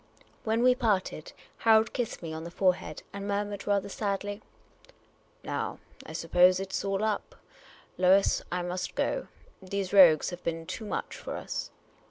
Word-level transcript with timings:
When 0.45 0.63
we 0.63 0.73
parted, 0.73 1.31
Harold 1.57 1.93
kissed 1.93 2.23
me 2.23 2.33
on 2.33 2.43
the 2.43 2.49
forehead, 2.49 3.03
and 3.13 3.27
murmured 3.27 3.67
rather 3.67 3.87
sadly," 3.87 4.41
Now, 5.43 5.77
I 6.07 6.13
suppose 6.13 6.59
it 6.59 6.73
's 6.73 6.83
all 6.83 7.03
up. 7.03 7.35
Lois, 7.99 8.41
I 8.51 8.63
must 8.63 8.95
go. 8.95 9.27
These 9.61 9.93
rogues 9.93 10.31
have 10.31 10.41
been 10.43 10.65
too 10.65 10.85
much 10.85 11.15
for 11.17 11.35
us." 11.37 11.69